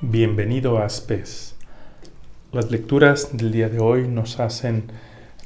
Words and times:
Bienvenido 0.00 0.78
a 0.78 0.84
Aspes. 0.84 1.56
Las 2.52 2.70
lecturas 2.70 3.36
del 3.36 3.50
día 3.50 3.68
de 3.68 3.80
hoy 3.80 4.06
nos 4.06 4.38
hacen 4.38 4.84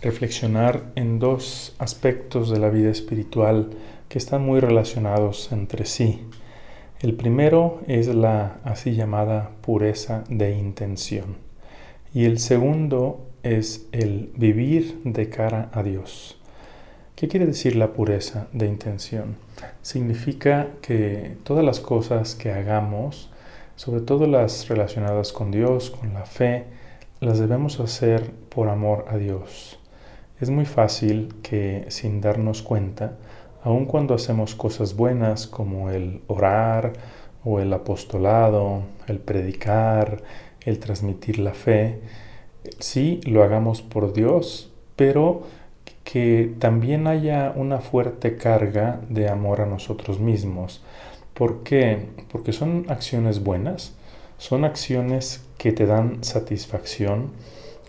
reflexionar 0.02 0.92
en 0.94 1.18
dos 1.18 1.74
aspectos 1.78 2.50
de 2.50 2.58
la 2.58 2.68
vida 2.68 2.90
espiritual 2.90 3.70
que 4.10 4.18
están 4.18 4.44
muy 4.44 4.60
relacionados 4.60 5.50
entre 5.52 5.86
sí. 5.86 6.20
El 7.00 7.14
primero 7.14 7.80
es 7.86 8.08
la 8.08 8.58
así 8.62 8.94
llamada 8.94 9.52
pureza 9.62 10.22
de 10.29 10.54
intención 10.54 11.36
y 12.12 12.26
el 12.26 12.38
segundo 12.38 13.26
es 13.43 13.88
el 13.93 14.32
vivir 14.36 15.00
de 15.04 15.30
cara 15.30 15.71
a 15.72 15.82
Dios. 15.82 16.38
¿Qué 17.16 17.26
quiere 17.26 17.46
decir 17.46 17.74
la 17.74 17.94
pureza 17.94 18.48
de 18.52 18.66
intención? 18.66 19.36
Significa 19.80 20.68
que 20.82 21.38
todas 21.43 21.64
las 21.64 21.80
cosas 21.80 22.34
que 22.34 22.52
hagamos 22.52 23.32
sobre 23.82 24.00
todo 24.00 24.29
las 24.29 24.68
relacionadas 24.68 25.32
con 25.32 25.50
Dios, 25.50 25.91
con 25.91 26.14
la 26.14 26.25
fe, 26.25 26.67
las 27.18 27.41
debemos 27.41 27.81
hacer 27.81 28.31
por 28.49 28.68
amor 28.68 29.07
a 29.08 29.17
Dios. 29.17 29.77
Es 30.39 30.50
muy 30.50 30.67
fácil 30.67 31.35
que 31.43 31.86
sin 31.89 32.20
darnos 32.20 32.62
cuenta, 32.62 33.17
aun 33.64 33.86
cuando 33.86 34.14
hacemos 34.14 34.55
cosas 34.55 34.95
buenas 34.95 35.48
como 35.48 35.91
el 35.91 36.22
orar 36.28 36.92
o 37.42 37.58
el 37.58 37.72
apostolado, 37.72 38.83
el 39.08 39.19
predicar, 39.19 40.22
el 40.64 40.78
transmitir 40.78 41.41
la 41.41 41.52
fe, 41.52 42.02
sí 42.78 43.19
lo 43.24 43.42
hagamos 43.42 43.83
por 43.83 44.12
Dios, 44.12 44.70
pero 44.94 45.42
que 46.05 46.55
también 46.61 47.08
haya 47.08 47.52
una 47.56 47.78
fuerte 47.78 48.36
carga 48.36 49.00
de 49.08 49.28
amor 49.28 49.61
a 49.61 49.67
nosotros 49.67 50.20
mismos 50.20 50.84
¿Por 51.34 51.62
qué? 51.62 52.08
Porque 52.30 52.52
son 52.52 52.86
acciones 52.88 53.42
buenas, 53.42 53.94
son 54.38 54.64
acciones 54.64 55.44
que 55.58 55.72
te 55.72 55.86
dan 55.86 56.22
satisfacción, 56.24 57.30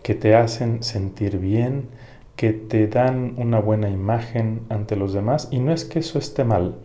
que 0.02 0.16
te 0.16 0.35
hacen 0.35 0.83
sentir 0.83 1.38
bien, 1.38 1.89
que 2.35 2.53
te 2.53 2.88
dan 2.88 3.33
una 3.38 3.59
buena 3.59 3.89
imagen 3.89 4.61
ante 4.69 4.95
los 4.95 5.13
demás. 5.13 5.50
Y 5.52 5.59
no 5.59 5.73
es 5.73 5.85
que 5.85 6.00
eso 6.00 6.19
esté 6.19 6.44
mal, 6.44 6.75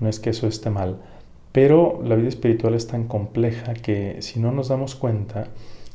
no 0.00 0.08
es 0.08 0.20
que 0.20 0.30
eso 0.30 0.46
esté 0.46 0.70
mal, 0.70 0.98
pero 1.52 2.00
la 2.02 2.16
vida 2.16 2.28
espiritual 2.28 2.74
es 2.74 2.88
tan 2.88 3.06
compleja 3.06 3.74
que 3.74 4.16
si 4.22 4.40
no 4.40 4.50
nos 4.50 4.68
damos 4.68 4.96
cuenta, 4.96 5.46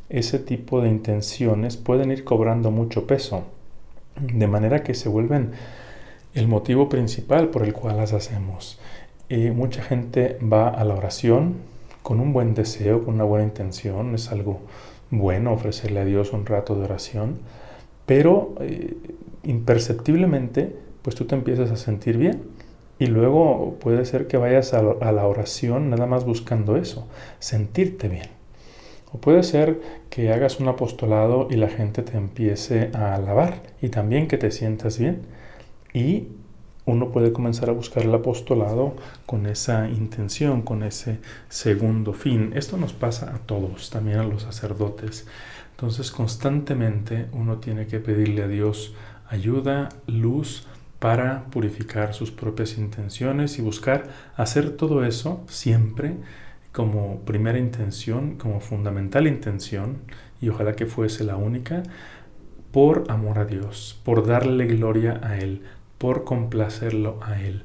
ese 0.07 0.39
tipo 0.39 0.81
de 0.81 0.87
intenciones 0.87 1.75
pueden 1.75 2.11
ir 2.11 2.23
cobrando 2.23 2.71
mucho 2.71 3.05
peso, 3.05 3.43
de 4.19 4.47
manera 4.47 4.83
que 4.83 4.93
se 4.93 5.09
vuelven 5.09 5.51
el 6.33 6.47
motivo 6.47 6.87
principal 6.87 7.49
por 7.49 7.63
el 7.63 7.73
cual 7.73 7.97
las 7.97 8.13
hacemos. 8.13 8.79
Y 9.29 9.51
mucha 9.51 9.83
gente 9.83 10.37
va 10.41 10.69
a 10.69 10.83
la 10.83 10.95
oración 10.95 11.57
con 12.03 12.19
un 12.19 12.33
buen 12.33 12.55
deseo, 12.55 13.05
con 13.05 13.15
una 13.15 13.23
buena 13.23 13.45
intención, 13.45 14.15
es 14.15 14.31
algo 14.31 14.61
bueno 15.11 15.53
ofrecerle 15.53 15.99
a 15.99 16.05
Dios 16.05 16.33
un 16.33 16.45
rato 16.45 16.75
de 16.75 16.83
oración, 16.85 17.39
pero 18.05 18.55
eh, 18.59 18.97
imperceptiblemente 19.43 20.75
pues 21.01 21.15
tú 21.15 21.25
te 21.25 21.35
empiezas 21.35 21.71
a 21.71 21.77
sentir 21.77 22.17
bien 22.17 22.43
y 22.97 23.05
luego 23.05 23.77
puede 23.79 24.03
ser 24.05 24.27
que 24.27 24.37
vayas 24.37 24.73
a 24.73 24.81
la 24.81 25.25
oración 25.25 25.89
nada 25.89 26.05
más 26.05 26.25
buscando 26.25 26.75
eso, 26.75 27.07
sentirte 27.39 28.09
bien. 28.09 28.27
O 29.11 29.17
puede 29.19 29.43
ser 29.43 29.79
que 30.09 30.31
hagas 30.31 30.59
un 30.59 30.67
apostolado 30.67 31.47
y 31.49 31.55
la 31.55 31.69
gente 31.69 32.03
te 32.03 32.17
empiece 32.17 32.91
a 32.93 33.15
alabar 33.15 33.61
y 33.81 33.89
también 33.89 34.27
que 34.27 34.37
te 34.37 34.51
sientas 34.51 34.99
bien. 34.99 35.21
Y 35.93 36.27
uno 36.89 37.11
puede 37.11 37.31
comenzar 37.31 37.69
a 37.69 37.73
buscar 37.73 38.03
el 38.03 38.13
apostolado 38.13 38.95
con 39.25 39.45
esa 39.45 39.87
intención, 39.89 40.61
con 40.61 40.83
ese 40.83 41.19
segundo 41.47 42.13
fin. 42.13 42.51
Esto 42.55 42.77
nos 42.77 42.93
pasa 42.93 43.33
a 43.35 43.39
todos, 43.39 43.89
también 43.89 44.19
a 44.19 44.23
los 44.23 44.43
sacerdotes. 44.43 45.27
Entonces 45.71 46.11
constantemente 46.11 47.27
uno 47.31 47.57
tiene 47.57 47.87
que 47.87 47.99
pedirle 47.99 48.43
a 48.43 48.47
Dios 48.47 48.93
ayuda, 49.29 49.89
luz 50.07 50.67
para 50.99 51.45
purificar 51.45 52.13
sus 52.13 52.31
propias 52.31 52.77
intenciones 52.77 53.57
y 53.57 53.61
buscar 53.61 54.07
hacer 54.35 54.71
todo 54.71 55.05
eso 55.05 55.43
siempre 55.47 56.17
como 56.71 57.21
primera 57.21 57.57
intención, 57.57 58.35
como 58.35 58.59
fundamental 58.59 59.27
intención, 59.27 59.99
y 60.41 60.49
ojalá 60.49 60.73
que 60.75 60.85
fuese 60.85 61.23
la 61.23 61.35
única, 61.35 61.83
por 62.71 63.05
amor 63.09 63.39
a 63.39 63.45
Dios, 63.45 63.99
por 64.03 64.27
darle 64.27 64.67
gloria 64.67 65.19
a 65.23 65.39
Él, 65.39 65.63
por 65.99 66.23
complacerlo 66.23 67.19
a 67.21 67.39
Él. 67.39 67.61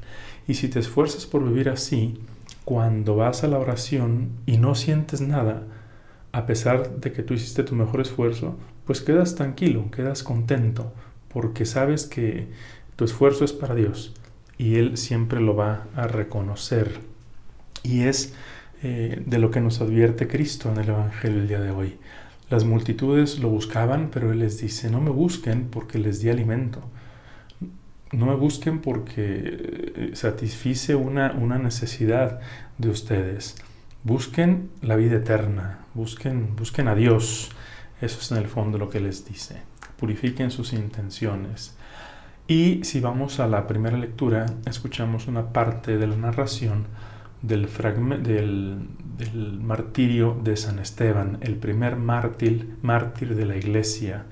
Y 0.47 0.55
si 0.55 0.69
te 0.69 0.81
esfuerzas 0.81 1.25
por 1.25 1.43
vivir 1.43 1.71
así, 1.71 2.19
cuando 2.67 3.17
vas 3.17 3.45
a 3.45 3.49
la 3.49 3.59
oración 3.59 4.31
y 4.45 4.59
no 4.59 4.75
sientes 4.75 5.23
nada, 5.23 5.63
a 6.33 6.45
pesar 6.45 7.01
de 7.01 7.13
que 7.13 7.23
tú 7.23 7.33
hiciste 7.33 7.63
tu 7.63 7.75
mejor 7.75 8.03
esfuerzo, 8.03 8.57
pues 8.85 9.01
quedas 9.01 9.37
tranquilo, 9.37 9.91
quedas 9.91 10.23
contento, 10.23 10.93
porque 11.33 11.65
sabes 11.65 12.05
que 12.05 12.49
tu 12.97 13.05
esfuerzo 13.05 13.45
es 13.45 13.53
para 13.53 13.75
Dios 13.75 14.15
y 14.59 14.77
Él 14.77 14.99
siempre 14.99 15.41
lo 15.41 15.57
va 15.57 15.87
a 15.95 16.07
reconocer. 16.07 17.01
Y 17.83 18.03
es 18.03 18.35
eh, 18.83 19.23
de 19.25 19.39
lo 19.39 19.51
que 19.51 19.61
nos 19.61 19.81
advierte 19.81 20.27
Cristo 20.27 20.71
en 20.71 20.79
el 20.79 20.89
Evangelio 20.89 21.41
el 21.41 21.49
día 21.49 21.61
de 21.61 21.71
hoy. 21.71 21.99
Las 22.51 22.65
multitudes 22.65 23.39
lo 23.39 23.49
buscaban, 23.49 24.11
pero 24.13 24.33
Él 24.33 24.41
les 24.41 24.61
dice, 24.61 24.91
no 24.91 25.01
me 25.01 25.11
busquen 25.11 25.69
porque 25.71 25.99
les 25.99 26.21
di 26.21 26.31
alimento 26.31 26.83
no 28.15 28.27
me 28.27 28.35
busquen 28.35 28.81
porque 28.81 29.13
eh, 29.17 30.11
satisfice 30.15 30.95
una, 30.95 31.33
una 31.33 31.59
necesidad 31.59 32.41
de 32.79 32.89
ustedes. 32.89 33.57
Busquen 34.03 34.71
la 34.83 34.97
vida 34.97 35.17
eterna, 35.17 35.81
busquen, 35.95 36.57
busquen 36.57 36.89
a 36.89 36.95
Dios. 36.95 37.51
Eso 38.01 38.19
es 38.21 38.31
en 38.33 38.39
el 38.39 38.49
fondo 38.49 38.79
lo 38.79 38.91
que 38.91 39.01
les 39.01 39.27
dice. 39.27 39.63
Purifiquen 39.99 40.51
sus 40.51 40.73
intenciones. 40.73 41.77
Y 42.47 42.85
si 42.85 43.01
vamos 43.01 43.41
a 43.41 43.47
la 43.47 43.67
primera 43.67 43.97
lectura, 43.97 44.47
escuchamos 44.67 45.27
una 45.27 45.53
parte 45.53 45.97
de 45.97 46.07
la 46.07 46.17
narración 46.17 46.87
del, 47.41 47.69
del, 48.23 48.89
del 49.17 49.61
martirio 49.61 50.39
de 50.43 50.57
San 50.57 50.79
Esteban, 50.79 51.39
el 51.41 51.57
primer 51.57 51.97
mártir, 51.97 52.77
mártir 52.83 53.35
de 53.35 53.47
la 53.47 53.57
iglesia 53.57 54.27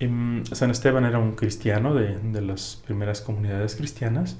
Em, 0.00 0.44
San 0.44 0.70
Esteban 0.70 1.04
era 1.04 1.18
un 1.18 1.32
cristiano 1.32 1.94
de, 1.94 2.40
las 2.40 2.80
primeras 2.86 3.20
comunidades 3.20 3.74
cristianas 3.74 4.38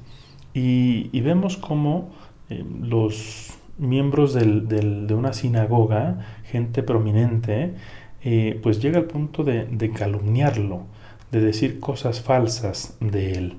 y, 0.54 1.20
vemos 1.20 1.56
cómo 1.56 2.10
em, 2.48 2.88
los 2.88 3.52
miembros 3.78 4.34
de 4.34 5.14
una 5.14 5.32
sinagoga, 5.32 6.18
gente 6.44 6.82
prominente, 6.82 7.74
eh, 8.22 8.58
pues 8.62 8.80
llega 8.82 8.98
al 8.98 9.04
punto 9.04 9.44
de, 9.44 9.92
calumniarlo, 9.96 10.82
de 11.30 11.40
decir 11.40 11.78
cosas 11.80 12.20
falsas 12.20 12.96
de 13.00 13.32
él. 13.32 13.56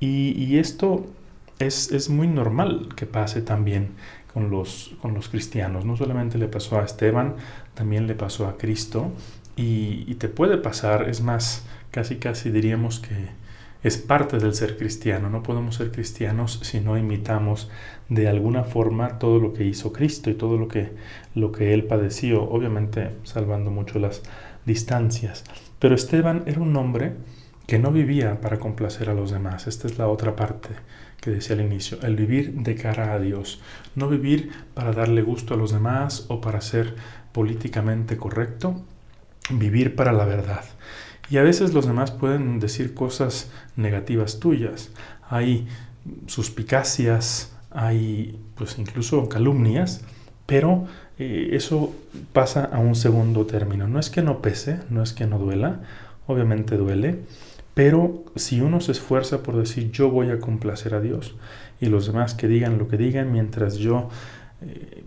Y, 0.00 0.58
esto 0.58 1.06
es, 1.58 2.10
muy 2.10 2.28
normal 2.28 2.88
que 2.96 3.06
pase 3.06 3.42
también 3.42 3.90
con 4.32 4.50
los 4.50 5.28
cristianos. 5.30 5.84
No 5.84 5.96
solamente 5.96 6.38
le 6.38 6.48
pasó 6.48 6.78
a 6.78 6.84
Esteban, 6.84 7.36
también 7.74 8.06
le 8.06 8.14
pasó 8.14 8.46
a 8.46 8.56
Cristo. 8.58 9.10
Y, 9.58 10.14
te 10.14 10.28
puede 10.28 10.56
pasar, 10.56 11.08
es 11.08 11.20
más, 11.20 11.66
casi 11.90 12.16
casi 12.16 12.50
diríamos 12.50 13.00
que 13.00 13.30
es 13.82 13.98
parte 13.98 14.38
del 14.38 14.54
ser 14.54 14.76
cristiano. 14.76 15.30
No 15.30 15.42
podemos 15.42 15.74
ser 15.74 15.90
cristianos 15.90 16.60
si 16.62 16.78
no 16.78 16.96
imitamos 16.96 17.68
de 18.08 18.28
alguna 18.28 18.62
forma 18.62 19.18
todo 19.18 19.40
lo 19.40 19.52
que 19.54 19.64
hizo 19.64 19.92
Cristo 19.92 20.30
y 20.30 20.34
todo 20.34 20.58
lo 20.58 20.68
que, 20.68 20.92
lo 21.34 21.50
que 21.50 21.74
Él 21.74 21.84
padeció, 21.84 22.44
obviamente 22.44 23.10
salvando 23.24 23.72
mucho 23.72 23.98
las 23.98 24.22
distancias. 24.64 25.42
Pero 25.80 25.96
Esteban 25.96 26.44
era 26.46 26.60
un 26.60 26.76
hombre 26.76 27.14
que 27.66 27.80
no 27.80 27.90
vivía 27.90 28.40
para 28.40 28.60
complacer 28.60 29.10
a 29.10 29.14
los 29.14 29.32
demás. 29.32 29.66
Esta 29.66 29.88
es 29.88 29.98
la 29.98 30.06
otra 30.06 30.36
parte 30.36 30.68
que 31.20 31.32
decía 31.32 31.56
al 31.56 31.62
inicio, 31.62 31.98
el 32.02 32.14
vivir 32.14 32.52
de 32.52 32.76
cara 32.76 33.12
a 33.12 33.18
Dios, 33.18 33.60
no 33.96 34.08
vivir 34.08 34.52
para 34.74 34.92
darle 34.92 35.22
gusto 35.22 35.54
a 35.54 35.56
los 35.56 35.72
demás 35.72 36.26
o 36.28 36.40
para 36.40 36.60
ser 36.60 36.94
políticamente 37.32 38.16
correcto, 38.16 38.84
vivir 39.50 39.94
para 39.96 40.12
la 40.12 40.24
verdad. 40.24 40.64
Y 41.30 41.36
a 41.36 41.42
veces 41.42 41.74
los 41.74 41.86
demás 41.86 42.10
pueden 42.10 42.58
decir 42.58 42.94
cosas 42.94 43.50
negativas 43.76 44.40
tuyas. 44.40 44.90
Hay 45.28 45.68
suspicacias, 46.26 47.52
hay 47.70 48.40
pues 48.54 48.78
incluso 48.78 49.28
calumnias, 49.28 50.02
pero 50.46 50.86
eh, 51.18 51.50
eso 51.52 51.94
pasa 52.32 52.64
a 52.64 52.78
un 52.78 52.94
segundo 52.94 53.44
término. 53.46 53.88
No 53.88 54.00
es 54.00 54.08
que 54.08 54.22
no 54.22 54.40
pese, 54.40 54.80
no 54.88 55.02
es 55.02 55.12
que 55.12 55.26
no 55.26 55.38
duela, 55.38 55.82
obviamente 56.26 56.76
duele, 56.76 57.20
pero 57.74 58.24
si 58.34 58.60
uno 58.60 58.80
se 58.80 58.92
esfuerza 58.92 59.42
por 59.42 59.56
decir 59.56 59.90
yo 59.92 60.10
voy 60.10 60.30
a 60.30 60.40
complacer 60.40 60.94
a 60.94 61.00
Dios 61.00 61.36
y 61.80 61.86
los 61.86 62.06
demás 62.06 62.34
que 62.34 62.48
digan 62.48 62.78
lo 62.78 62.88
que 62.88 62.96
digan 62.96 63.30
mientras 63.30 63.76
yo 63.76 64.08
eh, 64.62 65.04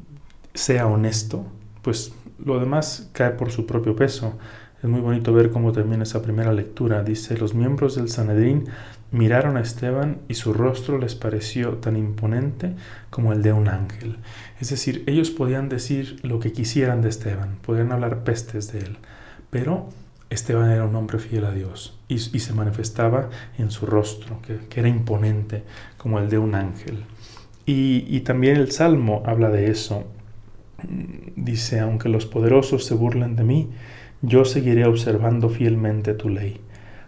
sea 0.53 0.87
honesto, 0.87 1.45
pues 1.81 2.13
lo 2.45 2.59
demás 2.59 3.09
cae 3.13 3.31
por 3.31 3.51
su 3.51 3.65
propio 3.65 3.95
peso. 3.95 4.37
Es 4.81 4.89
muy 4.89 5.01
bonito 5.01 5.31
ver 5.33 5.51
cómo 5.51 5.71
termina 5.71 6.03
esa 6.03 6.21
primera 6.21 6.53
lectura. 6.53 7.03
Dice, 7.03 7.37
los 7.37 7.53
miembros 7.53 7.95
del 7.95 8.09
Sanedrín 8.09 8.65
miraron 9.11 9.57
a 9.57 9.61
Esteban 9.61 10.19
y 10.27 10.35
su 10.35 10.53
rostro 10.53 10.97
les 10.97 11.15
pareció 11.15 11.73
tan 11.75 11.97
imponente 11.97 12.73
como 13.09 13.33
el 13.33 13.43
de 13.43 13.53
un 13.53 13.67
ángel. 13.67 14.17
Es 14.59 14.69
decir, 14.69 15.03
ellos 15.05 15.29
podían 15.29 15.69
decir 15.69 16.19
lo 16.23 16.39
que 16.39 16.53
quisieran 16.53 17.01
de 17.01 17.09
Esteban, 17.09 17.57
podían 17.61 17.91
hablar 17.91 18.23
pestes 18.23 18.71
de 18.71 18.79
él, 18.79 18.97
pero 19.49 19.89
Esteban 20.29 20.71
era 20.71 20.85
un 20.85 20.95
hombre 20.95 21.19
fiel 21.19 21.45
a 21.45 21.51
Dios 21.51 21.99
y, 22.07 22.19
se 22.19 22.53
manifestaba 22.53 23.29
en 23.57 23.69
su 23.69 23.85
rostro, 23.85 24.39
que, 24.41 24.79
era 24.79 24.87
imponente 24.87 25.63
como 25.97 26.19
el 26.19 26.29
de 26.29 26.37
un 26.37 26.55
ángel. 26.55 27.03
Y, 27.65 28.05
y 28.07 28.21
también 28.21 28.55
el 28.55 28.71
Salmo 28.71 29.23
habla 29.25 29.49
de 29.49 29.69
eso. 29.69 30.05
Dice, 31.35 31.79
aunque 31.79 32.09
los 32.09 32.25
poderosos 32.25 32.85
se 32.85 32.95
burlen 32.95 33.35
de 33.35 33.43
mí, 33.43 33.69
yo 34.21 34.45
seguiré 34.45 34.85
observando 34.85 35.49
fielmente 35.49 36.13
tu 36.13 36.29
ley. 36.29 36.61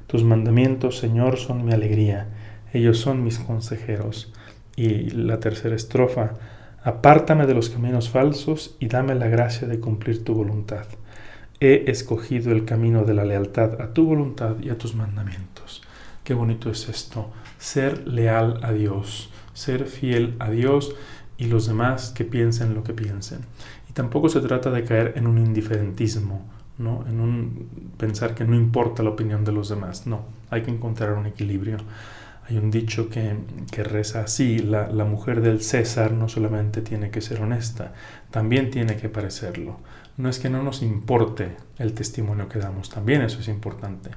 Tus 0.08 0.24
mandamientos, 0.24 0.98
Señor, 0.98 1.38
son 1.38 1.66
mi 1.66 1.72
alegría, 1.72 2.28
ellos 2.74 3.00
son 3.00 3.24
mis 3.24 3.40
consejeros. 3.40 4.34
Y 4.76 5.12
la 5.12 5.40
tercera 5.40 5.76
estrofa, 5.76 6.34
apártame 6.84 7.46
de 7.46 7.54
los 7.54 7.70
caminos 7.70 8.10
falsos 8.10 8.76
y 8.80 8.88
dame 8.88 9.16
la 9.16 9.28
gracia 9.28 9.68
de 9.68 9.80
cumplir 9.80 10.24
tu 10.24 10.34
voluntad. 10.34 10.86
He 11.60 11.90
escogido 11.90 12.52
el 12.52 12.66
camino 12.66 13.06
de 13.06 13.14
la 13.14 13.24
lealtad 13.24 13.80
a 13.82 13.94
tu 13.94 14.06
voluntad 14.06 14.58
y 14.62 14.70
a 14.70 14.78
tus 14.78 14.96
mandamientos. 14.96 15.82
Qué 16.24 16.34
bonito 16.34 16.70
es 16.70 16.90
esto, 16.90 17.32
ser 17.58 18.08
leal 18.08 18.60
a 18.64 18.72
Dios, 18.72 19.30
ser 19.54 19.86
fiel 19.86 20.36
a 20.40 20.50
Dios 20.50 20.96
y 21.38 21.46
los 21.46 21.68
demás 21.68 22.12
que 22.12 22.26
piensen 22.26 22.74
lo 22.74 22.84
que 22.84 22.94
piensen. 22.94 23.40
Y 23.90 23.94
tampoco 23.94 24.30
se 24.30 24.42
trata 24.42 24.72
de 24.72 24.84
caer 24.84 25.14
en 25.16 25.28
un 25.28 25.38
indiferentismo, 25.38 26.42
¿no? 26.78 27.06
en 27.08 27.20
un 27.20 27.70
pensar 27.98 28.36
que 28.36 28.46
no 28.46 28.56
importa 28.56 29.04
la 29.04 29.12
opinión 29.12 29.44
de 29.44 29.52
los 29.52 29.70
demás. 29.70 30.08
No, 30.08 30.26
hay 30.50 30.64
que 30.64 30.72
encontrar 30.72 31.14
un 31.14 31.26
equilibrio. 31.26 31.78
Hay 32.48 32.58
un 32.58 32.72
dicho 32.72 33.10
que, 33.10 33.38
que 33.72 33.84
reza 33.84 34.22
así, 34.22 34.60
la, 34.60 34.90
la, 34.90 35.06
mujer 35.06 35.42
del 35.42 35.62
César 35.62 36.12
no 36.12 36.28
solamente 36.28 36.82
tiene 36.82 37.10
que 37.10 37.22
ser 37.22 37.42
honesta, 37.42 37.94
también 38.32 38.70
tiene 38.70 38.98
que 38.98 39.08
parecerlo. 39.08 39.78
No 40.18 40.30
es 40.30 40.40
que 40.40 40.50
no 40.50 40.62
nos 40.62 40.82
importe 40.82 41.56
el 41.80 41.94
testimonio 41.94 42.50
que 42.50 42.60
damos, 42.60 42.90
también 42.90 43.22
eso 43.22 43.40
es 43.40 43.48
importante. 43.48 44.12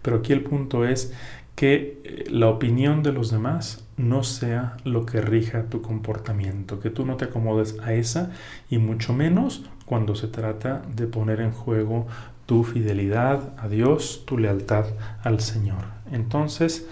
Pero 0.00 0.18
aquí 0.18 0.32
el 0.32 0.42
punto 0.42 0.86
es 0.86 1.12
que 1.54 2.00
eh, 2.04 2.24
la 2.30 2.48
opinión 2.48 3.02
de 3.02 3.12
los 3.12 3.30
demás 3.30 3.84
no 3.96 4.24
sea 4.24 4.76
lo 4.84 5.06
que 5.06 5.20
rija 5.20 5.64
tu 5.64 5.82
comportamiento, 5.82 6.80
que 6.80 6.90
tú 6.90 7.04
no 7.06 7.16
te 7.16 7.26
acomodes 7.26 7.78
a 7.80 7.92
esa 7.92 8.30
y 8.70 8.78
mucho 8.78 9.12
menos 9.12 9.64
cuando 9.86 10.14
se 10.14 10.28
trata 10.28 10.82
de 10.94 11.06
poner 11.06 11.40
en 11.40 11.52
juego 11.52 12.06
tu 12.46 12.64
fidelidad 12.64 13.52
a 13.58 13.68
Dios, 13.68 14.24
tu 14.26 14.38
lealtad 14.38 14.86
al 15.22 15.40
Señor. 15.40 15.84
Entonces, 16.10 16.88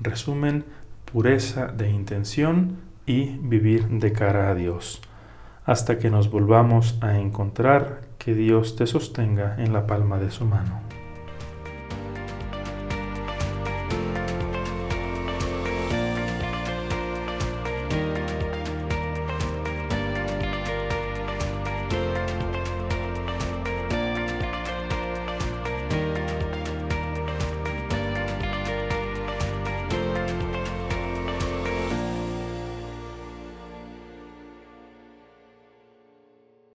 resumen, 0.00 0.64
pureza 1.12 1.66
de 1.66 1.90
intención 1.90 2.78
y 3.06 3.36
vivir 3.42 3.88
de 3.88 4.12
cara 4.12 4.50
a 4.50 4.54
Dios. 4.54 5.02
Hasta 5.66 5.98
que 5.98 6.10
nos 6.10 6.30
volvamos 6.30 6.98
a 7.00 7.18
encontrar, 7.18 8.02
que 8.18 8.34
Dios 8.34 8.76
te 8.76 8.86
sostenga 8.86 9.56
en 9.58 9.72
la 9.72 9.86
palma 9.86 10.18
de 10.18 10.30
su 10.30 10.44
mano. 10.46 10.93